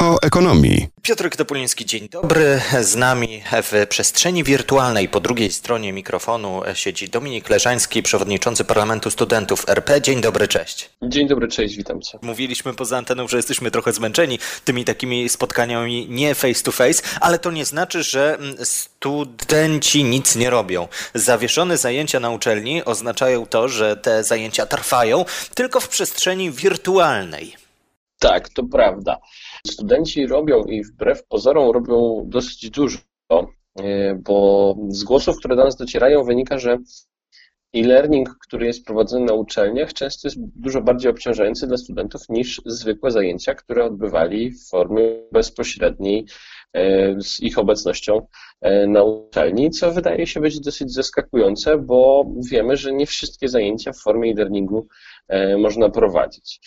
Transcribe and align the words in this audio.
o 0.00 0.18
ekonomii. 0.22 0.88
Piotr 1.02 1.30
Topuliński, 1.36 1.86
dzień 1.86 2.08
dobry. 2.08 2.60
Z 2.80 2.96
nami 2.96 3.42
w 3.62 3.86
przestrzeni 3.88 4.44
wirtualnej 4.44 5.08
po 5.08 5.20
drugiej 5.20 5.52
stronie 5.52 5.92
mikrofonu 5.92 6.62
siedzi 6.74 7.08
Dominik 7.08 7.50
Leżański, 7.50 8.02
przewodniczący 8.02 8.64
Parlamentu 8.64 9.10
Studentów 9.10 9.68
RP. 9.68 10.00
Dzień 10.00 10.20
dobry, 10.20 10.48
cześć. 10.48 10.90
Dzień 11.02 11.28
dobry, 11.28 11.48
cześć, 11.48 11.76
witam 11.76 12.00
cię. 12.00 12.18
Mówiliśmy 12.22 12.74
poza 12.74 12.98
anteną, 12.98 13.28
że 13.28 13.36
jesteśmy 13.36 13.70
trochę 13.70 13.92
zmęczeni 13.92 14.38
tymi 14.64 14.84
takimi 14.84 15.28
spotkaniami 15.28 16.06
nie 16.10 16.34
face 16.34 16.62
to 16.62 16.72
face, 16.72 17.02
ale 17.20 17.38
to 17.38 17.50
nie 17.50 17.64
znaczy, 17.64 18.02
że 18.02 18.38
studenci 18.64 20.04
nic 20.04 20.36
nie 20.36 20.50
robią. 20.50 20.88
Zawieszone 21.14 21.76
zajęcia 21.76 22.20
na 22.20 22.30
uczelni 22.30 22.84
oznaczają 22.84 23.46
to, 23.46 23.68
że 23.68 23.96
te 23.96 24.24
zajęcia 24.24 24.66
trwają 24.66 25.24
tylko 25.54 25.80
w 25.80 25.88
przestrzeni 25.88 26.50
wirtualnej. 26.50 27.56
Tak, 28.18 28.48
to 28.48 28.62
prawda. 28.64 29.18
Studenci 29.66 30.26
robią 30.26 30.64
i 30.64 30.84
wbrew 30.84 31.26
pozorom 31.26 31.70
robią 31.70 32.24
dosyć 32.26 32.70
dużo, 32.70 32.98
e, 33.30 34.14
bo 34.14 34.74
z 34.88 35.04
głosów, 35.04 35.36
które 35.38 35.56
do 35.56 35.64
nas 35.64 35.76
docierają, 35.76 36.24
wynika, 36.24 36.58
że 36.58 36.78
e-learning, 37.74 38.28
który 38.38 38.66
jest 38.66 38.84
prowadzony 38.84 39.24
na 39.24 39.32
uczelniach, 39.32 39.92
często 39.92 40.28
jest 40.28 40.38
dużo 40.40 40.80
bardziej 40.80 41.10
obciążający 41.10 41.66
dla 41.66 41.76
studentów 41.76 42.22
niż 42.28 42.62
zwykłe 42.66 43.10
zajęcia, 43.10 43.54
które 43.54 43.84
odbywali 43.84 44.50
w 44.50 44.68
formie 44.68 45.02
bezpośredniej 45.32 46.26
e, 46.72 47.14
z 47.22 47.40
ich 47.40 47.58
obecnością 47.58 48.26
e, 48.60 48.86
na 48.86 49.02
uczelni, 49.02 49.70
co 49.70 49.92
wydaje 49.92 50.26
się 50.26 50.40
być 50.40 50.60
dosyć 50.60 50.92
zaskakujące, 50.92 51.78
bo 51.78 52.24
wiemy, 52.50 52.76
że 52.76 52.92
nie 52.92 53.06
wszystkie 53.06 53.48
zajęcia 53.48 53.92
w 53.92 53.98
formie 53.98 54.30
e-learningu 54.30 54.86
można 55.58 55.88
prowadzić. 55.88 56.60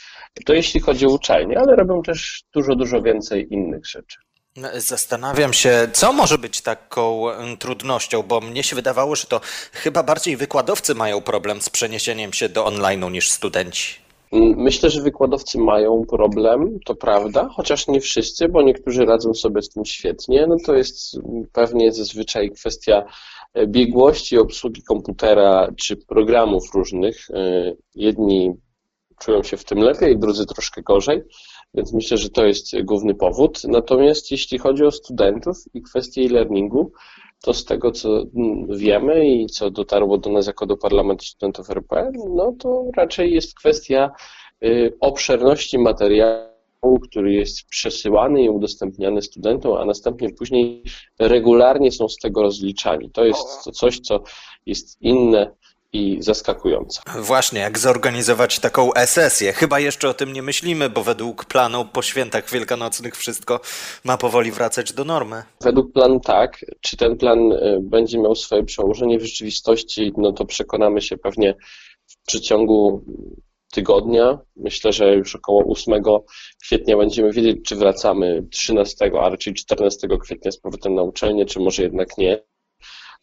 To 0.46 0.54
jeśli 0.54 0.80
chodzi 0.80 1.06
o 1.06 1.10
uczelnie, 1.10 1.60
ale 1.60 1.76
robią 1.76 2.02
też 2.02 2.44
dużo, 2.54 2.76
dużo 2.76 3.02
więcej 3.02 3.54
innych 3.54 3.88
rzeczy. 3.88 4.18
No, 4.58 4.70
zastanawiam 4.78 5.54
się, 5.54 5.88
co 5.94 6.14
może 6.14 6.38
być 6.38 6.62
taką 6.62 7.26
trudnością, 7.60 8.24
bo 8.24 8.42
mnie 8.42 8.64
się 8.64 8.76
wydawało, 8.76 9.16
że 9.16 9.28
to 9.28 9.42
chyba 9.72 10.04
bardziej 10.04 10.38
wykładowcy 10.38 10.96
mają 10.96 11.22
problem 11.22 11.62
z 11.62 11.70
przeniesieniem 11.70 12.34
się 12.34 12.50
do 12.50 12.66
online'u 12.66 13.12
niż 13.12 13.32
studenci. 13.32 14.04
Myślę, 14.58 14.90
że 14.90 15.02
wykładowcy 15.02 15.60
mają 15.60 16.06
problem, 16.10 16.80
to 16.86 16.96
prawda, 16.96 17.50
chociaż 17.56 17.88
nie 17.88 18.02
wszyscy, 18.02 18.50
bo 18.50 18.62
niektórzy 18.62 19.06
radzą 19.06 19.34
sobie 19.34 19.62
z 19.62 19.70
tym 19.70 19.86
świetnie. 19.86 20.48
No 20.48 20.56
to 20.66 20.76
jest 20.76 21.18
pewnie 21.52 21.92
zazwyczaj 21.92 22.52
kwestia 22.52 23.06
e, 23.54 23.68
biegłości 23.68 24.38
obsługi 24.38 24.84
komputera 24.84 25.68
czy 25.78 25.96
programów 25.98 26.64
różnych. 26.74 27.30
E, 27.30 27.74
jedni 27.96 28.54
czują 29.20 29.44
się 29.44 29.58
w 29.58 29.64
tym 29.64 29.80
lepiej, 29.80 30.20
drudzy 30.20 30.46
troszkę 30.46 30.82
gorzej, 30.82 31.22
więc 31.74 31.94
myślę, 31.94 32.18
że 32.18 32.30
to 32.30 32.46
jest 32.46 32.82
główny 32.84 33.16
powód. 33.16 33.62
Natomiast 33.68 34.32
jeśli 34.32 34.58
chodzi 34.58 34.84
o 34.84 34.92
studentów 34.92 35.58
i 35.74 35.82
kwestię 35.82 36.22
e-learningu, 36.22 36.92
to 37.44 37.54
z 37.54 37.66
tego, 37.66 37.92
co 37.92 38.24
wiemy 38.70 39.28
i 39.28 39.46
co 39.48 39.72
dotarło 39.72 40.18
do 40.18 40.32
nas 40.32 40.48
jako 40.48 40.66
do 40.66 40.78
Parlamentu 40.78 41.26
Studentów 41.26 41.70
RP, 41.70 42.12
no 42.30 42.56
to 42.60 42.86
raczej 42.98 43.34
jest 43.34 43.56
kwestia 43.56 44.12
y, 44.64 44.98
obszerności 45.00 45.78
materiału, 45.80 47.00
który 47.02 47.34
jest 47.34 47.68
przesyłany 47.68 48.44
i 48.44 48.50
udostępniany 48.50 49.22
studentom, 49.22 49.78
a 49.78 49.86
następnie 49.86 50.30
później 50.30 50.84
regularnie 51.20 51.92
są 51.92 52.10
z 52.10 52.18
tego 52.18 52.42
rozliczani. 52.42 53.12
To 53.12 53.26
jest 53.26 53.62
coś, 53.62 54.00
co 54.00 54.24
jest 54.66 55.02
inne 55.02 55.52
i 55.94 56.18
zaskakująca. 56.20 57.02
Właśnie, 57.20 57.60
jak 57.60 57.80
zorganizować 57.80 58.60
taką 58.60 58.92
sesję? 59.06 59.54
Chyba 59.54 59.80
jeszcze 59.80 60.10
o 60.10 60.14
tym 60.14 60.34
nie 60.34 60.42
myślimy, 60.42 60.90
bo 60.90 61.04
według 61.04 61.46
planu 61.46 61.86
po 61.86 62.02
świętach 62.02 62.50
wielkanocnych 62.50 63.18
wszystko 63.18 63.60
ma 64.06 64.18
powoli 64.18 64.52
wracać 64.52 64.94
do 64.94 65.04
normy. 65.04 65.44
Według 65.62 65.94
planu 65.94 66.20
tak. 66.20 66.66
Czy 66.82 66.98
ten 66.98 67.18
plan 67.18 67.52
y, 67.52 67.80
będzie 67.82 68.20
miał 68.20 68.36
swoje 68.36 68.64
przełożenie 68.64 69.20
w 69.20 69.26
rzeczywistości, 69.26 70.14
no 70.18 70.32
to 70.32 70.46
przekonamy 70.46 71.02
się 71.02 71.18
pewnie 71.18 71.56
w 72.08 72.28
przeciągu 72.28 73.06
tygodnia. 73.74 74.40
Myślę, 74.56 74.94
że 74.94 75.16
już 75.16 75.36
około 75.36 75.72
8 75.72 76.04
kwietnia 76.62 76.98
będziemy 76.98 77.32
wiedzieć, 77.32 77.58
czy 77.66 77.76
wracamy 77.76 78.48
13, 78.52 79.12
a 79.22 79.30
raczej 79.30 79.54
14 79.54 80.08
kwietnia 80.22 80.52
z 80.52 80.58
powrotem 80.58 80.96
na 80.96 81.02
uczelnię, 81.02 81.46
czy 81.46 81.60
może 81.60 81.84
jednak 81.84 82.18
nie. 82.18 82.44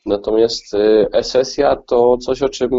Natomiast 0.06 0.65
e-sesja 1.12 1.77
to 1.77 2.16
coś, 2.16 2.43
o 2.43 2.49
czym 2.49 2.71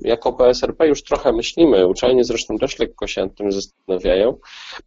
jako 0.00 0.32
PSRP 0.32 0.88
już 0.88 1.02
trochę 1.02 1.32
myślimy. 1.32 1.86
Uczelnie 1.86 2.24
zresztą 2.24 2.58
też 2.58 2.78
lekko 2.78 3.06
się 3.06 3.22
nad 3.22 3.34
tym 3.34 3.52
zastanawiają 3.52 4.38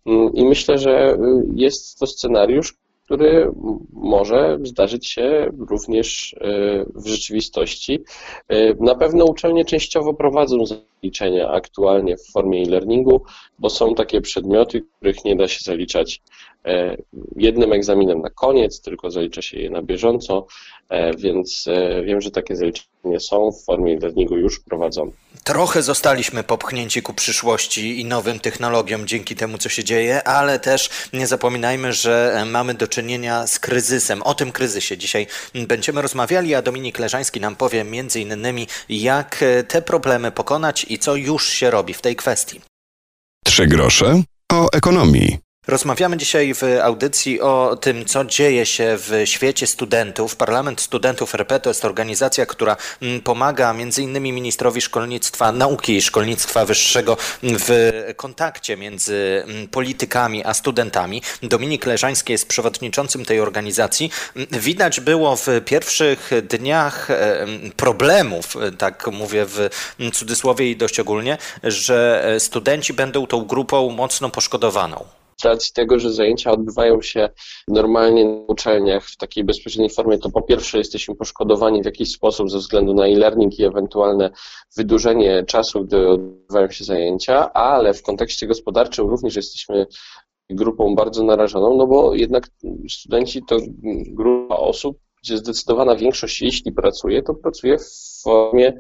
mm, 0.06 0.34
i 0.34 0.46
myślę, 0.46 0.78
że 0.78 1.14
y, 1.14 1.18
jest 1.56 2.00
to 2.00 2.08
scenariusz, 2.08 2.74
który 3.06 3.52
może 3.94 4.58
zdarzyć 4.64 5.08
się 5.08 5.52
również 5.70 6.34
y, 6.34 6.86
w 6.96 7.08
rzeczywistości. 7.08 8.04
Y, 8.52 8.78
na 8.80 8.96
pewno 8.96 9.26
uczelnie 9.26 9.66
częściowo 9.66 10.14
prowadzą 10.14 10.66
zaliczenia 11.06 11.50
aktualnie 11.50 12.18
w 12.18 12.32
formie 12.32 12.62
e-learningu, 12.62 13.22
bo 13.60 13.70
są 13.70 13.96
takie 13.96 14.22
przedmioty, 14.22 14.82
których 14.82 15.26
nie 15.26 15.36
da 15.36 15.48
się 15.48 15.60
zaliczać 15.64 16.22
E, 16.66 16.98
jednym 17.36 17.74
egzaminem 17.74 18.22
na 18.22 18.30
koniec, 18.30 18.82
tylko 18.82 19.12
zalicza 19.12 19.42
się 19.42 19.60
je 19.60 19.70
na 19.70 19.82
bieżąco, 19.82 20.48
e, 20.90 21.18
więc 21.18 21.66
e, 21.68 22.04
wiem, 22.04 22.22
że 22.22 22.32
takie 22.32 22.56
zaliczenia 22.56 23.20
są 23.20 23.52
w 23.52 23.64
formie 23.66 24.00
learningu 24.00 24.38
już 24.38 24.60
prowadzone. 24.60 25.12
Trochę 25.44 25.84
zostaliśmy 25.84 26.44
popchnięci 26.44 27.02
ku 27.02 27.14
przyszłości 27.14 28.00
i 28.02 28.06
nowym 28.06 28.40
technologiom 28.40 29.08
dzięki 29.08 29.36
temu, 29.36 29.58
co 29.58 29.70
się 29.70 29.84
dzieje, 29.84 30.24
ale 30.24 30.60
też 30.60 30.90
nie 31.14 31.28
zapominajmy, 31.28 31.94
że 31.94 32.44
mamy 32.52 32.74
do 32.74 32.88
czynienia 32.88 33.48
z 33.48 33.60
kryzysem. 33.60 34.24
O 34.24 34.34
tym 34.34 34.52
kryzysie 34.52 34.98
dzisiaj 34.98 35.28
będziemy 35.68 36.02
rozmawiali, 36.02 36.56
a 36.56 36.62
Dominik 36.62 37.00
Leżański 37.00 37.40
nam 37.40 37.56
powie 37.56 37.84
między 37.84 38.22
innymi, 38.22 38.68
jak 38.90 39.44
te 39.68 39.82
problemy 39.82 40.32
pokonać 40.32 40.86
i 40.90 40.95
co 41.00 41.16
już 41.16 41.48
się 41.48 41.72
robi 41.72 41.94
w 41.94 42.02
tej 42.02 42.16
kwestii. 42.16 42.62
Trzy 43.46 43.68
grosze 43.68 44.22
o 44.52 44.72
ekonomii. 44.74 45.45
Rozmawiamy 45.68 46.18
dzisiaj 46.18 46.54
w 46.54 46.64
audycji 46.84 47.42
o 47.42 47.78
tym, 47.82 48.06
co 48.06 48.26
dzieje 48.26 48.66
się 48.66 48.98
w 48.98 49.22
świecie 49.26 49.68
studentów. 49.68 50.36
Parlament 50.36 50.82
Studentów 50.82 51.36
RP 51.36 51.60
to 51.60 51.70
jest 51.70 51.86
organizacja, 51.86 52.46
która 52.46 52.78
mm, 53.02 53.22
pomaga 53.22 53.76
innymi 53.98 54.32
ministrowi 54.32 54.82
szkolnictwa, 54.82 55.52
nauki 55.52 55.96
i 55.96 56.02
szkolnictwa 56.02 56.66
wyższego 56.66 57.18
w 57.44 57.92
kontakcie 58.18 58.78
między 58.78 59.44
mm, 59.48 59.68
politykami 59.68 60.46
a 60.46 60.54
studentami. 60.54 61.22
Dominik 61.44 61.86
Leżański 61.86 62.32
jest 62.32 62.48
przewodniczącym 62.48 63.26
tej 63.26 63.40
organizacji. 63.40 64.12
Mm, 64.36 64.48
widać 64.52 65.00
było 65.00 65.36
w 65.36 65.48
pierwszych 65.66 66.32
dniach 66.44 67.12
e, 67.12 67.48
problemów, 67.76 68.56
e, 68.56 68.72
tak 68.72 69.08
mówię 69.08 69.46
w 69.46 69.70
cudzysłowie 70.14 70.72
i 70.72 70.76
dość 70.76 71.00
ogólnie, 71.00 71.38
że 71.64 72.26
e, 72.26 72.40
studenci 72.40 72.94
będą 72.94 73.28
tą 73.28 73.46
grupą 73.46 73.90
mocno 73.90 74.30
poszkodowaną 74.30 75.06
z 75.42 75.46
racji 75.46 75.74
tego, 75.74 76.00
że 76.00 76.14
zajęcia 76.14 76.52
odbywają 76.52 77.02
się 77.02 77.30
normalnie 77.68 78.26
na 78.26 78.46
uczelniach 78.48 79.06
w 79.06 79.18
takiej 79.18 79.44
bezpośredniej 79.44 79.90
formie, 79.90 80.18
to 80.18 80.32
po 80.32 80.42
pierwsze 80.42 80.78
jesteśmy 80.78 81.16
poszkodowani 81.16 81.82
w 81.82 81.86
jakiś 81.86 82.12
sposób 82.12 82.50
ze 82.50 82.58
względu 82.58 82.94
na 82.94 83.08
e-learning 83.08 83.60
i 83.60 83.64
ewentualne 83.64 84.30
wydłużenie 84.78 85.44
czasu, 85.44 85.86
gdy 85.86 86.10
odbywają 86.10 86.70
się 86.72 86.84
zajęcia, 86.84 87.54
ale 87.54 87.94
w 87.94 88.04
kontekście 88.04 88.48
gospodarczym 88.48 89.10
również 89.10 89.36
jesteśmy 89.36 89.86
grupą 90.50 90.96
bardzo 90.96 91.24
narażoną, 91.24 91.78
no 91.78 91.88
bo 91.88 92.16
jednak 92.16 92.48
studenci 92.90 93.44
to 93.48 93.58
grupa 94.08 94.56
osób, 94.56 94.98
gdzie 95.24 95.38
zdecydowana 95.38 95.96
większość, 95.96 96.42
jeśli 96.42 96.72
pracuje, 96.72 97.24
to 97.24 97.34
pracuje 97.34 97.78
w 97.78 98.22
formie 98.24 98.78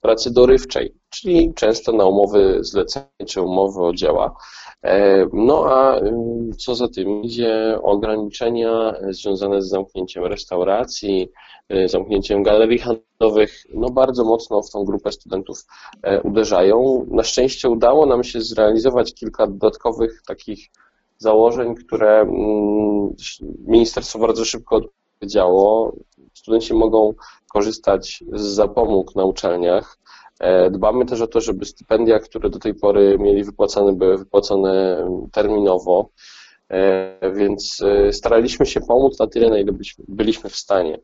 pracy 0.00 0.32
dorywczej, 0.32 0.94
czyli 1.10 1.54
często 1.54 1.92
na 1.92 2.06
umowy 2.06 2.58
zlecenia 2.60 3.06
czy 3.26 3.42
umowy 3.42 3.82
o 3.82 3.92
dzieła. 3.92 4.36
E, 4.82 5.26
no 5.32 5.64
a 5.64 6.00
y, 6.00 6.12
co 6.58 6.74
za 6.74 6.88
tym 6.88 7.22
idzie, 7.22 7.78
ograniczenia 7.82 8.94
związane 9.10 9.62
z 9.62 9.68
zamknięciem 9.68 10.24
restauracji, 10.24 11.28
y, 11.72 11.88
zamknięciem 11.88 12.42
galerii 12.42 12.78
handlowych, 12.78 13.62
no 13.74 13.90
bardzo 13.90 14.24
mocno 14.24 14.62
w 14.62 14.70
tą 14.70 14.84
grupę 14.84 15.12
studentów 15.12 15.58
e, 16.02 16.22
uderzają. 16.22 17.06
Na 17.10 17.22
szczęście 17.22 17.68
udało 17.68 18.06
nam 18.06 18.24
się 18.24 18.40
zrealizować 18.40 19.14
kilka 19.14 19.46
dodatkowych 19.46 20.22
takich 20.26 20.70
założeń, 21.18 21.74
które 21.74 22.20
mm, 22.20 23.14
ministerstwo 23.66 24.18
bardzo 24.18 24.44
szybko 24.44 24.80
odpowiedziało. 25.16 25.96
Studenci 26.34 26.74
mogą 26.74 27.14
korzystać 27.52 28.24
z 28.32 28.42
zapomóg 28.42 29.16
na 29.16 29.24
uczelniach. 29.24 29.98
E, 30.40 30.70
dbamy 30.70 31.06
też 31.06 31.20
o 31.20 31.26
to, 31.26 31.40
żeby 31.40 31.64
stypendia, 31.64 32.18
które 32.18 32.50
do 32.50 32.58
tej 32.58 32.74
pory 32.74 33.18
mieli 33.18 33.44
wypłacane, 33.44 33.92
były 33.92 34.18
wypłacone 34.18 35.06
terminowo, 35.32 36.08
e, 36.70 37.32
więc 37.34 37.82
e, 37.82 38.12
staraliśmy 38.12 38.66
się 38.66 38.80
pomóc 38.80 39.18
na 39.18 39.26
tyle, 39.26 39.50
na 39.50 39.58
ile 39.58 39.72
byliśmy 40.08 40.50
w 40.50 40.56
stanie. 40.56 40.98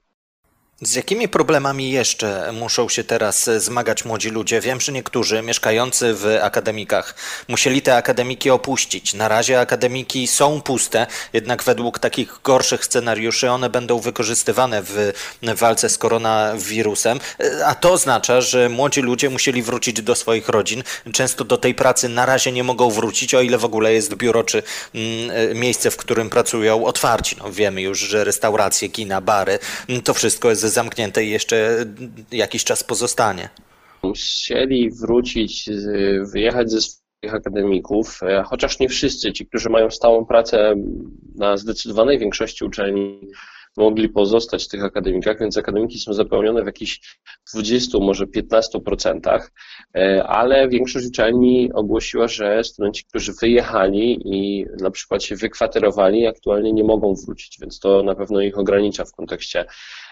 Z 0.85 0.95
jakimi 0.95 1.29
problemami 1.29 1.91
jeszcze 1.91 2.53
muszą 2.53 2.89
się 2.89 3.05
teraz 3.05 3.51
zmagać 3.57 4.05
młodzi 4.05 4.31
ludzie? 4.31 4.61
Wiem, 4.61 4.81
że 4.81 4.93
niektórzy 4.93 5.43
mieszkający 5.43 6.15
w 6.15 6.39
akademikach 6.43 7.15
musieli 7.49 7.83
te 7.83 7.97
akademiki 7.97 8.51
opuścić. 8.51 9.15
Na 9.15 9.29
razie 9.29 9.61
akademiki 9.61 10.27
są 10.27 10.61
puste, 10.61 11.07
jednak 11.33 11.63
według 11.63 11.99
takich 11.99 12.41
gorszych 12.45 12.85
scenariuszy 12.85 13.51
one 13.51 13.71
będą 13.71 13.99
wykorzystywane 13.99 14.83
w 14.83 15.13
walce 15.57 15.89
z 15.89 15.99
koronawirusem, 15.99 17.21
a 17.65 17.75
to 17.75 17.93
oznacza, 17.93 18.41
że 18.41 18.69
młodzi 18.69 19.01
ludzie 19.01 19.31
musieli 19.31 19.63
wrócić 19.63 20.03
do 20.03 20.15
swoich 20.15 20.49
rodzin. 20.49 20.83
Często 21.13 21.45
do 21.45 21.57
tej 21.57 21.75
pracy 21.75 22.09
na 22.09 22.27
razie 22.27 22.53
nie 22.53 22.65
mogą 22.65 22.91
wrócić, 22.91 23.35
o 23.35 23.41
ile 23.41 23.59
w 23.59 23.65
ogóle 23.65 23.93
jest 23.93 24.15
biuro 24.15 24.45
czy 24.45 24.63
mm, 24.95 25.59
miejsce, 25.59 25.91
w 25.91 25.97
którym 25.97 26.31
pracują 26.31 26.85
otwarci. 26.85 27.37
No, 27.39 27.53
wiemy 27.53 27.83
już, 27.83 27.99
że 27.99 28.25
restauracje, 28.25 28.89
kina, 28.89 29.21
bary, 29.21 29.59
to 30.05 30.15
wszystko 30.15 30.51
jest 30.51 30.72
zamknięte 30.73 31.25
i 31.25 31.31
jeszcze 31.31 31.87
jakiś 32.33 32.65
czas 32.65 32.85
pozostanie. 32.85 33.49
Musieli 34.03 34.91
wrócić, 34.91 35.71
wyjechać 36.33 36.71
ze 36.71 36.81
swoich 36.81 37.35
akademików, 37.35 38.21
e, 38.23 38.43
chociaż 38.43 38.79
nie 38.79 38.89
wszyscy, 38.89 39.33
ci, 39.33 39.47
którzy 39.47 39.71
mają 39.71 39.91
stałą 39.91 40.27
pracę 40.27 40.75
na 41.35 41.57
zdecydowanej 41.57 42.19
większości 42.19 42.65
uczelni, 42.65 43.21
mogli 43.77 44.09
pozostać 44.09 44.65
w 44.65 44.69
tych 44.69 44.85
akademikach, 44.85 45.41
więc 45.41 45.59
akademiki 45.59 45.99
są 45.99 46.13
zapełnione 46.13 46.63
w 46.63 46.67
jakichś 46.67 47.19
20, 47.55 47.99
może 47.99 48.27
15%, 48.27 49.51
e, 49.95 50.25
ale 50.25 50.69
większość 50.69 51.07
uczelni 51.07 51.73
ogłosiła, 51.73 52.29
że 52.29 52.65
studenci, 52.65 53.05
którzy 53.05 53.33
wyjechali 53.41 54.21
i 54.25 54.67
na 54.81 54.91
przykład 54.91 55.23
się 55.23 55.37
wykwaterowali, 55.37 56.27
aktualnie 56.27 56.73
nie 56.73 56.85
mogą 56.85 57.15
wrócić, 57.15 57.59
więc 57.61 57.79
to 57.79 58.03
na 58.03 58.15
pewno 58.15 58.41
ich 58.41 58.59
ogranicza 58.59 59.05
w 59.05 59.13
kontekście 59.13 59.65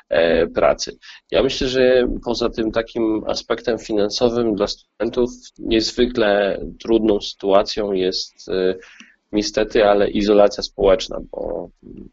e, 0.08 0.46
pracy. 0.46 0.98
Ja 1.30 1.42
myślę, 1.42 1.68
że 1.68 2.08
poza 2.24 2.50
tym 2.50 2.72
takim 2.72 3.24
aspektem 3.26 3.78
finansowym 3.78 4.54
dla 4.54 4.66
studentów 4.66 5.30
niezwykle 5.58 6.60
trudną 6.80 7.20
sytuacją 7.20 7.92
jest 7.92 8.48
e, 8.48 8.74
niestety, 9.32 9.84
ale 9.84 10.10
izolacja 10.10 10.62
społeczna, 10.62 11.18
bo 11.30 11.70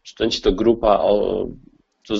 studenci 0.08 0.42
to 0.42 0.52
grupa, 0.52 1.02
to, 2.08 2.14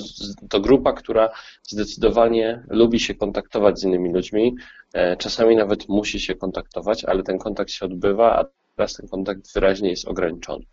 to 0.48 0.60
grupa, 0.60 0.92
która 0.92 1.30
zdecydowanie 1.62 2.62
lubi 2.70 3.00
się 3.00 3.14
kontaktować 3.14 3.80
z 3.80 3.84
innymi 3.84 4.12
ludźmi, 4.12 4.54
e, 4.92 5.16
czasami 5.16 5.56
nawet 5.56 5.88
musi 5.88 6.20
się 6.20 6.34
kontaktować, 6.34 7.04
ale 7.04 7.22
ten 7.22 7.38
kontakt 7.38 7.70
się 7.70 7.86
odbywa, 7.86 8.38
a 8.38 8.44
teraz 8.76 8.94
ten 8.94 9.08
kontakt 9.08 9.54
wyraźnie 9.54 9.90
jest 9.90 10.08
ograniczony. 10.08 10.64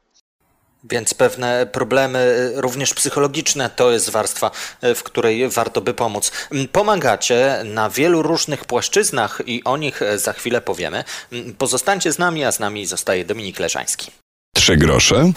Więc 0.90 1.14
pewne 1.14 1.68
problemy, 1.72 2.20
e, 2.20 2.62
również 2.62 2.94
psychologiczne, 2.94 3.70
to 3.70 3.92
jest 3.92 4.10
warstwa, 4.10 4.52
e, 4.82 4.96
w 4.96 5.04
której 5.04 5.50
warto 5.50 5.82
by 5.82 5.94
pomóc. 5.94 6.32
Pomagacie 6.72 7.62
na 7.64 7.90
wielu 7.90 8.22
różnych 8.22 8.66
płaszczyznach 8.66 9.42
i 9.46 9.64
o 9.64 9.78
nich 9.78 10.00
za 10.16 10.34
chwilę 10.34 10.62
powiemy. 10.62 11.04
Pozostańcie 11.58 12.12
z 12.12 12.20
nami, 12.20 12.44
a 12.44 12.52
z 12.52 12.60
nami 12.60 12.86
zostaje 12.86 13.26
Dominik 13.26 13.60
Leżański. 13.60 14.12
Trzy 14.56 14.78
grosze 14.78 15.32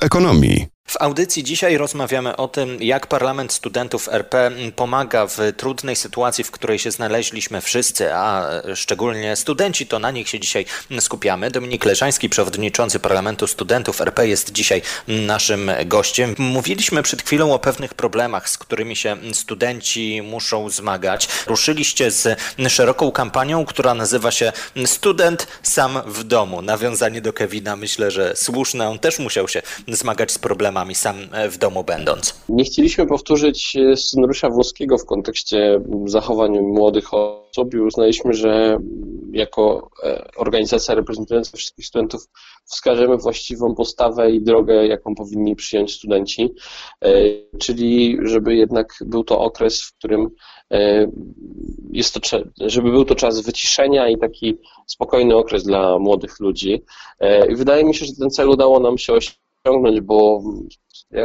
ekonomii. 0.00 0.68
W 0.90 0.96
audycji 1.00 1.44
dzisiaj 1.44 1.76
rozmawiamy 1.76 2.36
o 2.36 2.48
tym, 2.48 2.82
jak 2.82 3.06
Parlament 3.06 3.52
Studentów 3.52 4.08
RP 4.08 4.50
pomaga 4.76 5.26
w 5.26 5.38
trudnej 5.56 5.96
sytuacji, 5.96 6.44
w 6.44 6.50
której 6.50 6.78
się 6.78 6.90
znaleźliśmy 6.90 7.60
wszyscy, 7.60 8.14
a 8.14 8.50
szczególnie 8.74 9.36
studenci, 9.36 9.86
to 9.86 9.98
na 9.98 10.10
nich 10.10 10.28
się 10.28 10.40
dzisiaj 10.40 10.66
skupiamy. 11.00 11.50
Dominik 11.50 11.84
Leżański, 11.84 12.28
przewodniczący 12.28 13.00
Parlamentu 13.00 13.46
Studentów 13.46 14.00
RP 14.00 14.28
jest 14.28 14.52
dzisiaj 14.52 14.82
naszym 15.08 15.70
gościem. 15.86 16.34
Mówiliśmy 16.38 17.02
przed 17.02 17.22
chwilą 17.22 17.54
o 17.54 17.58
pewnych 17.58 17.94
problemach, 17.94 18.48
z 18.48 18.58
którymi 18.58 18.96
się 18.96 19.16
studenci 19.32 20.22
muszą 20.22 20.70
zmagać. 20.70 21.28
Ruszyliście 21.46 22.10
z 22.10 22.40
szeroką 22.68 23.12
kampanią, 23.12 23.64
która 23.64 23.94
nazywa 23.94 24.30
się 24.30 24.52
Student 24.86 25.46
sam 25.62 26.02
w 26.06 26.24
domu. 26.24 26.62
Nawiązanie 26.62 27.20
do 27.20 27.32
Kevina 27.32 27.76
myślę, 27.76 28.10
że 28.10 28.36
słuszne. 28.36 28.88
On 28.88 28.98
też 28.98 29.18
musiał 29.18 29.48
się 29.48 29.62
zmagać 29.88 30.32
z 30.32 30.38
problemami 30.38 30.79
problemami 30.80 30.94
sam 30.94 31.16
e, 31.32 31.48
w 31.48 31.58
domu 31.58 31.84
będąc. 31.84 32.40
Nie 32.48 32.64
chcieliśmy 32.64 33.06
powtórzyć 33.06 33.76
e, 33.76 33.96
scenariusza 33.96 34.50
włoskiego 34.50 34.98
w 34.98 35.04
kontekście 35.04 35.80
zachowań 36.04 36.60
młodych 36.60 37.14
osób 37.14 37.74
i 37.74 37.80
uznaliśmy, 37.80 38.34
że 38.34 38.78
jako 39.32 39.90
e, 40.04 40.30
organizacja 40.36 40.94
reprezentująca 40.94 41.56
wszystkich 41.56 41.86
studentów 41.86 42.28
wskażemy 42.64 43.16
właściwą 43.16 43.74
postawę 43.74 44.30
i 44.30 44.42
drogę, 44.42 44.86
jaką 44.86 45.14
powinni 45.14 45.56
przyjąć 45.56 45.92
studenci, 45.92 46.54
czyli 47.58 48.18
żeby 48.22 48.54
jednak 48.54 48.94
był 49.00 49.24
to 49.24 49.38
okres, 49.38 49.82
w 49.82 49.92
którym 49.98 50.30
jest 51.90 52.14
to, 52.14 52.38
żeby 52.60 52.90
był 52.90 53.04
to 53.04 53.14
czas 53.14 53.40
wyciszenia 53.40 54.08
i 54.08 54.18
taki 54.18 54.58
spokojny 54.86 55.36
okres 55.36 55.64
dla 55.64 55.98
młodych 55.98 56.40
ludzi. 56.40 56.82
I 57.48 57.56
wydaje 57.56 57.84
mi 57.84 57.94
się, 57.94 58.06
że 58.06 58.12
ten 58.12 58.30
cel 58.30 58.48
udało 58.48 58.80
nam 58.80 58.98
się 58.98 59.12
osiągnąć 59.12 59.49
osiągnąć, 59.64 60.00
bo 60.00 60.42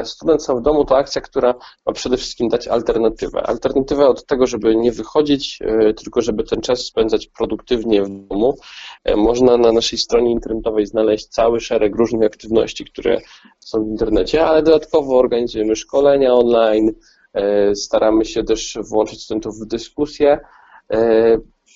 student 0.04 0.44
sam 0.44 0.60
w 0.60 0.62
domu 0.62 0.86
to 0.86 0.98
akcja, 0.98 1.22
która 1.22 1.56
ma 1.86 1.94
przede 1.94 2.18
wszystkim 2.18 2.50
dać 2.50 2.68
alternatywę. 2.68 3.42
Alternatywę 3.42 4.08
od 4.08 4.26
tego, 4.26 4.48
żeby 4.48 4.76
nie 4.76 4.92
wychodzić, 4.92 5.60
e, 5.62 5.94
tylko 5.94 6.22
żeby 6.22 6.44
ten 6.44 6.62
czas 6.62 6.80
spędzać 6.80 7.28
produktywnie 7.28 8.04
w 8.04 8.10
domu. 8.10 8.58
E, 9.04 9.16
można 9.16 9.58
na 9.58 9.72
naszej 9.72 10.00
stronie 10.00 10.32
internetowej 10.32 10.86
znaleźć 10.86 11.28
cały 11.28 11.60
szereg 11.60 11.96
różnych 11.96 12.24
aktywności, 12.24 12.86
które 12.86 13.18
są 13.60 13.86
w 13.86 13.88
internecie, 13.88 14.46
ale 14.46 14.64
dodatkowo 14.64 15.18
organizujemy 15.18 15.76
szkolenia 15.76 16.34
online, 16.34 16.92
e, 17.34 17.76
staramy 17.76 18.26
się 18.26 18.44
też 18.44 18.78
włączyć 18.90 19.24
studentów 19.24 19.60
w 19.60 19.66
dyskusję 19.66 20.40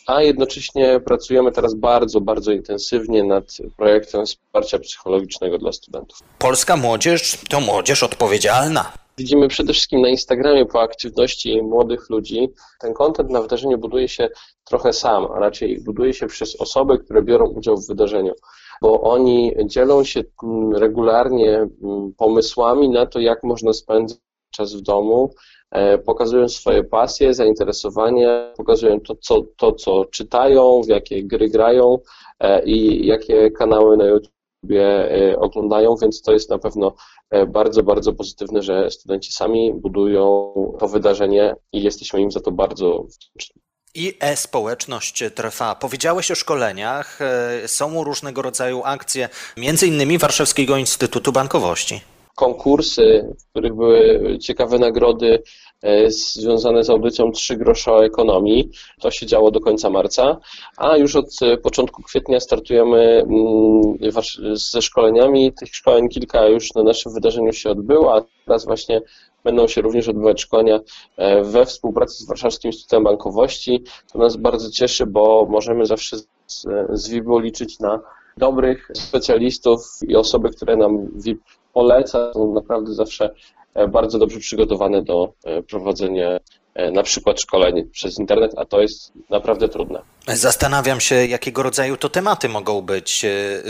a 0.10 0.22
jednocześnie 0.22 1.00
pracujemy 1.00 1.52
teraz 1.52 1.74
bardzo, 1.74 2.22
bardzo 2.22 2.52
intensywnie 2.52 3.24
nad 3.24 3.58
projektem 3.78 4.26
wsparcia 4.26 4.80
psychologicznego 4.80 5.58
dla 5.58 5.72
studentów. 5.72 6.20
Polska 6.40 6.78
młodzież 6.78 7.38
to 7.50 7.60
młodzież 7.60 8.04
odpowiedzialna. 8.04 8.94
Widzimy 9.18 9.48
przede 9.48 9.74
wszystkim 9.74 10.02
na 10.02 10.10
Instagramie 10.10 10.66
po 10.66 10.82
aktywności 10.82 11.62
młodych 11.64 12.10
ludzi. 12.10 12.50
Ten 12.80 12.94
kontent 12.94 13.30
na 13.30 13.42
wydarzeniu 13.42 13.78
buduje 13.78 14.08
się 14.08 14.30
trochę 14.64 14.94
sam, 14.94 15.28
a 15.36 15.40
raczej 15.40 15.82
buduje 15.82 16.14
się 16.14 16.28
przez 16.28 16.56
osoby, 16.56 17.00
które 17.00 17.22
biorą 17.22 17.48
udział 17.48 17.78
w 17.78 17.88
wydarzeniu, 17.88 18.34
bo 18.82 19.02
oni 19.02 19.54
dzielą 19.66 20.04
się 20.04 20.24
mm, 20.44 20.76
regularnie 20.76 21.50
mm, 21.50 22.14
pomysłami 22.18 22.90
na 22.90 23.06
to, 23.06 23.20
jak 23.20 23.44
można 23.44 23.74
spędzać 23.74 24.18
czas 24.52 24.76
w 24.76 24.82
domu, 24.82 25.34
pokazują 26.06 26.50
swoje 26.50 26.84
pasje, 26.84 27.34
zainteresowanie, 27.34 28.54
pokazują 28.58 29.00
to 29.00 29.16
co, 29.16 29.42
to, 29.58 29.72
co 29.72 30.06
czytają, 30.06 30.82
w 30.82 30.88
jakie 30.88 31.24
gry 31.24 31.50
grają 31.50 31.98
e, 32.40 32.66
i 32.66 33.06
jakie 33.06 33.52
kanały 33.52 33.98
na 33.98 34.06
YouTube 34.06 34.34
e, 34.72 35.40
oglądają, 35.40 35.96
więc 36.02 36.22
to 36.22 36.34
jest 36.34 36.50
na 36.50 36.60
pewno 36.60 36.96
bardzo, 37.48 37.84
bardzo 37.84 38.14
pozytywne, 38.14 38.62
że 38.62 38.92
studenci 38.92 39.34
sami 39.34 39.74
budują 39.74 40.54
to 40.80 40.88
wydarzenie 40.88 41.56
i 41.74 41.84
jesteśmy 41.84 42.22
im 42.22 42.32
za 42.32 42.40
to 42.40 42.52
bardzo 42.52 43.04
wdzięczni. 43.04 43.62
I 43.96 44.18
e-społeczność 44.20 45.24
trwa. 45.36 45.76
Powiedziałeś 45.76 46.32
o 46.32 46.36
szkoleniach, 46.36 47.20
są 47.66 48.04
różnego 48.04 48.42
rodzaju 48.42 48.82
akcje, 48.86 49.30
między 49.58 49.88
innymi 49.88 50.18
Warszawskiego 50.18 50.78
Instytutu 50.78 51.32
Bankowości 51.32 52.02
konkursy, 52.40 53.36
w 53.40 53.50
których 53.50 53.74
były 53.76 54.38
ciekawe 54.40 54.80
nagrody 54.80 55.30
e, 55.34 55.42
związane 56.08 56.84
z 56.84 56.90
audycją 56.90 57.32
3 57.32 57.58
grosze 57.58 57.92
o 57.92 58.06
ekonomii. 58.06 58.70
To 59.02 59.12
się 59.12 59.26
działo 59.26 59.52
do 59.52 59.60
końca 59.60 59.90
marca, 59.90 60.38
a 60.78 60.98
już 60.98 61.16
od 61.16 61.26
e, 61.42 61.58
początku 61.58 62.04
kwietnia 62.04 62.40
startujemy 62.40 63.26
mm, 63.30 64.14
ze 64.54 64.82
szkoleniami. 64.82 65.54
Tych 65.54 65.76
szkoleń 65.76 66.10
kilka 66.10 66.48
już 66.48 66.74
na 66.74 66.84
naszym 66.84 67.14
wydarzeniu 67.14 67.54
się 67.54 67.70
odbyło, 67.70 68.16
a 68.16 68.22
teraz 68.46 68.66
właśnie 68.66 69.02
będą 69.44 69.68
się 69.68 69.82
również 69.82 70.08
odbywać 70.08 70.42
szkolenia 70.42 70.80
e, 71.18 71.44
we 71.44 71.66
współpracy 71.66 72.24
z 72.24 72.28
Warszawskim 72.28 72.72
Instytutem 72.72 73.04
Bankowości. 73.04 73.84
To 74.14 74.20
nas 74.20 74.36
bardzo 74.36 74.72
cieszy, 74.72 75.06
bo 75.06 75.48
możemy 75.50 75.86
zawsze 75.86 76.18
z, 76.18 76.66
z 76.90 77.10
WIB-u 77.10 77.40
liczyć 77.40 77.80
na 77.80 78.00
dobrych 78.38 78.92
specjalistów 78.94 79.80
i 80.08 80.16
osoby, 80.16 80.50
które 80.50 80.78
nam 80.78 81.08
WIB 81.16 81.42
poleca, 81.74 82.34
są 82.34 82.54
naprawdę 82.54 82.94
zawsze 82.94 83.26
e, 83.26 83.59
bardzo 83.92 84.20
dobrze 84.20 84.40
przygotowane 84.40 85.02
do 85.02 85.34
e, 85.44 85.64
prowadzenia 85.64 86.40
e, 86.74 86.92
na 86.92 87.04
przykład 87.04 87.42
szkoleń 87.42 87.90
przez 87.92 88.20
internet, 88.20 88.52
a 88.58 88.66
to 88.66 88.82
jest 88.82 89.12
naprawdę 89.30 89.70
trudne. 89.70 90.02
Zastanawiam 90.28 91.00
się, 91.00 91.16
jakiego 91.16 91.64
rodzaju 91.64 91.98
to 91.98 92.10
tematy 92.10 92.50
mogą 92.50 92.82
być. 92.82 93.26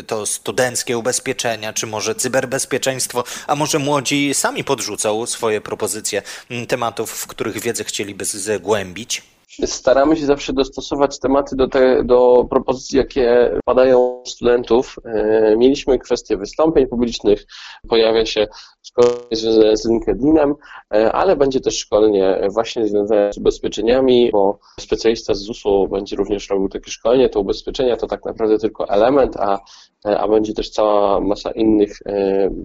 To 0.08 0.26
studenckie 0.26 0.98
ubezpieczenia, 0.98 1.74
czy 1.74 1.88
może 1.88 2.16
cyberbezpieczeństwo, 2.16 3.24
a 3.48 3.56
może 3.56 3.80
młodzi 3.80 4.34
sami 4.34 4.64
podrzucą 4.64 5.26
swoje 5.26 5.62
propozycje 5.62 6.22
tematów, 6.68 7.12
w 7.12 7.28
których 7.28 7.60
wiedzę 7.60 7.84
chcieliby 7.84 8.26
zgłębić? 8.26 9.22
Staramy 9.66 10.18
się 10.18 10.26
zawsze 10.26 10.54
dostosować 10.54 11.20
tematy 11.20 11.56
do, 11.56 11.68
te, 11.68 12.04
do 12.04 12.46
propozycji, 12.50 12.98
jakie 12.98 13.52
padają 13.66 14.24
studentów. 14.26 14.96
E, 15.06 15.56
mieliśmy 15.58 16.00
kwestię 16.00 16.38
wystąpień 16.38 16.88
publicznych, 16.88 17.46
pojawia 17.90 18.26
się 18.26 18.48
szkolenie 18.84 19.20
związane 19.32 19.78
z 19.78 19.86
LinkedInem, 19.86 20.56
e, 20.94 21.12
ale 21.12 21.36
będzie 21.36 21.60
też 21.60 21.78
szkolenie 21.78 22.48
właśnie 22.54 22.88
związane 22.88 23.34
z 23.34 23.38
ubezpieczeniami, 23.38 24.30
bo 24.32 24.60
specjalista 24.80 25.34
z 25.34 25.40
ZUS-u 25.40 25.88
będzie 25.88 26.16
również 26.16 26.50
robił 26.50 26.70
takie 26.70 26.92
szkolenie. 26.92 27.30
To 27.30 27.40
ubezpieczenia 27.40 27.98
to 27.98 28.08
tak 28.08 28.26
naprawdę 28.26 28.58
tylko 28.58 28.90
element, 28.90 29.38
a, 29.38 29.60
a 30.04 30.28
będzie 30.28 30.54
też 30.54 30.70
cała 30.70 31.20
masa 31.22 31.52
innych 31.52 31.98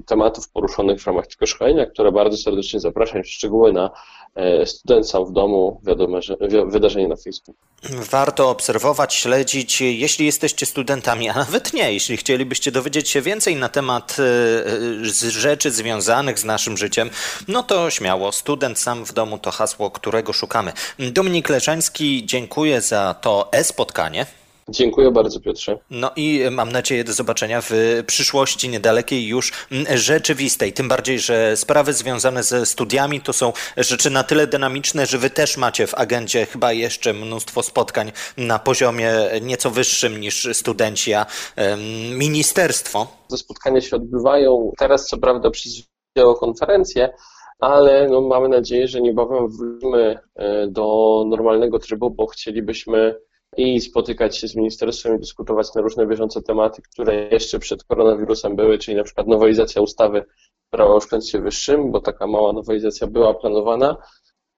tematów 0.06 0.50
poruszonych 0.50 1.00
w 1.00 1.06
ramach 1.06 1.26
tego 1.26 1.46
szkolenia, 1.46 1.86
które 1.86 2.12
bardzo 2.12 2.36
serdecznie 2.36 2.80
zapraszam. 2.80 3.24
Szczegóły 3.24 3.72
na 3.72 3.90
student 4.64 5.08
sam 5.08 5.24
w 5.24 5.32
domu, 5.32 5.80
wiadomo, 5.84 6.22
że 6.22 6.36
wydarzenie 6.84 7.08
na 7.08 7.16
Facebooku. 7.16 7.54
Warto 8.10 8.50
obserwować, 8.50 9.14
śledzić, 9.14 9.80
jeśli 9.80 10.26
jesteście 10.26 10.66
studentami, 10.66 11.28
a 11.28 11.34
nawet 11.34 11.72
nie, 11.72 11.92
jeśli 11.92 12.16
chcielibyście 12.16 12.72
dowiedzieć 12.72 13.10
się 13.10 13.22
więcej 13.22 13.56
na 13.56 13.68
temat 13.68 14.16
e, 14.18 15.30
rzeczy 15.30 15.70
związanych 15.70 16.38
z 16.38 16.44
naszym 16.44 16.76
życiem, 16.76 17.10
no 17.48 17.62
to 17.62 17.90
śmiało, 17.90 18.32
student 18.32 18.78
sam 18.78 19.04
w 19.04 19.12
domu 19.12 19.38
to 19.38 19.50
hasło, 19.50 19.90
którego 19.90 20.32
szukamy. 20.32 20.72
Dominik 20.98 21.48
Leszański, 21.48 22.26
dziękuję 22.26 22.80
za 22.80 23.14
to 23.20 23.48
e-spotkanie. 23.52 24.26
Dziękuję 24.68 25.10
bardzo, 25.10 25.40
Piotrze. 25.40 25.78
No 25.90 26.10
i 26.16 26.42
mam 26.50 26.72
nadzieję 26.72 27.04
do 27.04 27.12
zobaczenia 27.12 27.60
w 27.62 28.02
przyszłości 28.06 28.68
niedalekiej 28.68 29.26
już 29.26 29.52
rzeczywistej. 29.94 30.72
Tym 30.72 30.88
bardziej, 30.88 31.18
że 31.18 31.56
sprawy 31.56 31.92
związane 31.92 32.42
ze 32.42 32.66
studiami 32.66 33.20
to 33.20 33.32
są 33.32 33.52
rzeczy 33.76 34.10
na 34.10 34.24
tyle 34.24 34.46
dynamiczne, 34.46 35.06
że 35.06 35.18
wy 35.18 35.30
też 35.30 35.56
macie 35.56 35.86
w 35.86 35.94
agendzie 35.94 36.46
chyba 36.46 36.72
jeszcze 36.72 37.12
mnóstwo 37.12 37.62
spotkań 37.62 38.12
na 38.36 38.58
poziomie 38.58 39.12
nieco 39.42 39.70
wyższym 39.70 40.20
niż 40.20 40.48
studenci, 40.52 41.14
a 41.14 41.26
ministerstwo. 42.16 43.06
Te 43.30 43.36
spotkania 43.36 43.80
się 43.80 43.96
odbywają 43.96 44.72
teraz, 44.78 45.06
co 45.06 45.18
prawda, 45.18 45.50
przez 45.50 45.72
wideokonferencję, 46.16 47.10
ale 47.58 48.08
no, 48.08 48.20
mamy 48.20 48.48
nadzieję, 48.48 48.88
że 48.88 49.00
niebawem 49.00 49.48
wrócimy 49.48 50.18
e, 50.34 50.66
do 50.68 51.24
normalnego 51.26 51.78
trybu, 51.78 52.10
bo 52.10 52.26
chcielibyśmy 52.26 53.14
i 53.56 53.80
spotykać 53.80 54.38
się 54.38 54.48
z 54.48 54.56
ministerstwem 54.56 55.16
i 55.16 55.18
dyskutować 55.18 55.74
na 55.74 55.80
różne 55.80 56.06
bieżące 56.06 56.42
tematy, 56.42 56.82
które 56.82 57.28
jeszcze 57.28 57.58
przed 57.58 57.84
koronawirusem 57.84 58.56
były, 58.56 58.78
czyli 58.78 58.96
na 58.96 59.04
przykład 59.04 59.26
nowelizacja 59.26 59.82
ustawy 59.82 60.24
prawa 60.70 60.94
o 60.94 61.00
szkolnictwie 61.00 61.40
wyższym, 61.40 61.92
bo 61.92 62.00
taka 62.00 62.26
mała 62.26 62.52
nowelizacja 62.52 63.06
była 63.06 63.34
planowana, 63.34 63.96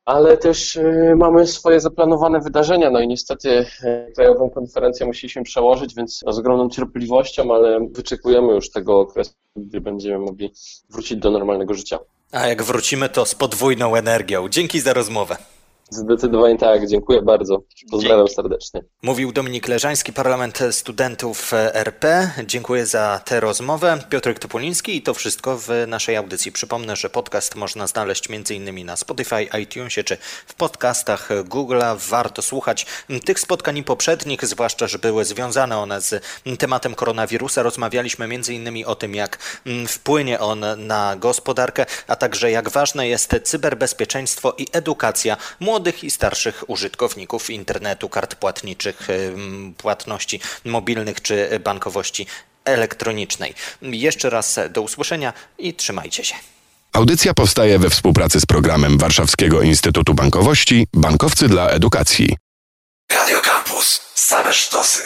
ale 0.04 0.36
też 0.36 0.76
y, 0.76 1.14
mamy 1.16 1.46
swoje 1.46 1.80
zaplanowane 1.80 2.40
wydarzenia, 2.40 2.90
no 2.90 3.00
i 3.00 3.08
niestety 3.08 3.48
y, 3.50 4.12
krajową 4.14 4.50
konferencję 4.50 5.06
musieliśmy 5.06 5.42
przełożyć, 5.42 5.94
więc 5.94 6.18
z 6.18 6.38
ogromną 6.38 6.68
cierpliwością, 6.68 7.54
ale 7.54 7.88
wyczekujemy 7.90 8.54
już 8.54 8.70
tego 8.70 9.00
okresu, 9.00 9.32
gdy 9.56 9.80
będziemy 9.80 10.18
mogli 10.18 10.52
wrócić 10.90 11.18
do 11.18 11.30
normalnego 11.30 11.74
życia. 11.74 11.98
A 12.32 12.46
jak 12.46 12.62
wrócimy, 12.62 13.08
to 13.08 13.26
z 13.26 13.34
podwójną 13.34 13.94
energią. 13.94 14.48
Dzięki 14.48 14.80
za 14.80 14.92
rozmowę. 14.92 15.36
Zdecydowanie 15.90 16.58
tak, 16.58 16.86
dziękuję 16.86 17.22
bardzo. 17.22 17.62
Pozdrawiam 17.90 18.28
serdecznie. 18.28 18.80
Mówił 19.02 19.32
Dominik 19.32 19.68
Leżański, 19.68 20.12
Parlament 20.12 20.58
Studentów 20.70 21.52
RP. 21.72 22.30
Dziękuję 22.46 22.86
za 22.86 23.20
tę 23.24 23.40
rozmowę. 23.40 23.98
Piotrek 24.10 24.38
Topoliński 24.38 24.96
i 24.96 25.02
to 25.02 25.14
wszystko 25.14 25.58
w 25.58 25.68
naszej 25.86 26.16
audycji. 26.16 26.52
Przypomnę, 26.52 26.96
że 26.96 27.10
podcast 27.10 27.54
można 27.54 27.86
znaleźć 27.86 28.30
m.in. 28.30 28.86
na 28.86 28.96
Spotify, 28.96 29.42
iTunesie 29.62 30.04
czy 30.04 30.16
w 30.46 30.54
podcastach 30.54 31.28
Google'a. 31.44 31.96
Warto 32.10 32.42
słuchać 32.42 32.86
tych 33.24 33.40
spotkań 33.40 33.82
poprzednich, 33.84 34.46
zwłaszcza, 34.46 34.86
że 34.86 34.98
były 34.98 35.24
związane 35.24 35.78
one 35.78 36.00
z 36.00 36.24
tematem 36.58 36.94
koronawirusa. 36.94 37.62
Rozmawialiśmy 37.62 38.24
m.in. 38.24 38.84
o 38.86 38.94
tym, 38.94 39.14
jak 39.14 39.38
wpłynie 39.88 40.40
on 40.40 40.64
na 40.76 41.16
gospodarkę, 41.16 41.86
a 42.08 42.16
także 42.16 42.50
jak 42.50 42.68
ważne 42.68 43.08
jest 43.08 43.36
cyberbezpieczeństwo 43.42 44.54
i 44.58 44.66
edukacja 44.72 45.36
młodych 45.60 45.75
młodych 45.76 46.04
i 46.04 46.10
starszych 46.10 46.64
użytkowników 46.70 47.50
internetu, 47.50 48.08
kart 48.08 48.34
płatniczych, 48.34 49.08
płatności 49.76 50.40
mobilnych 50.64 51.22
czy 51.22 51.60
bankowości 51.64 52.26
elektronicznej. 52.64 53.54
Jeszcze 53.82 54.30
raz 54.30 54.58
do 54.70 54.82
usłyszenia 54.82 55.32
i 55.58 55.74
trzymajcie 55.74 56.24
się. 56.24 56.34
Audycja 56.92 57.34
powstaje 57.34 57.78
we 57.78 57.90
współpracy 57.90 58.40
z 58.40 58.46
programem 58.46 58.98
Warszawskiego 58.98 59.62
Instytutu 59.62 60.14
Bankowości 60.14 60.86
Bankowcy 60.92 61.48
dla 61.48 61.68
Edukacji. 61.68 62.36
Radio 63.12 63.40
Campus. 63.40 64.00
Same 64.14 64.52
sztosy. 64.52 65.02